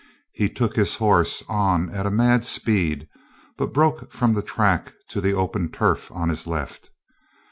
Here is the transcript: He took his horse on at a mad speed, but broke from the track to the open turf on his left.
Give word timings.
He 0.33 0.49
took 0.49 0.75
his 0.75 0.95
horse 0.95 1.43
on 1.47 1.91
at 1.91 2.07
a 2.07 2.09
mad 2.09 2.43
speed, 2.43 3.07
but 3.55 3.71
broke 3.71 4.11
from 4.11 4.33
the 4.33 4.41
track 4.41 4.93
to 5.09 5.21
the 5.21 5.33
open 5.35 5.69
turf 5.69 6.09
on 6.11 6.29
his 6.29 6.47
left. 6.47 6.89